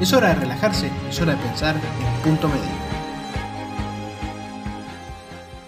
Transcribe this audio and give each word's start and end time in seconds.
Es 0.00 0.12
hora 0.12 0.28
de 0.28 0.34
relajarse, 0.34 0.90
es 1.08 1.20
hora 1.20 1.32
de 1.32 1.38
pensar 1.38 1.74
en 1.74 2.22
punto 2.22 2.48
medio. 2.48 2.75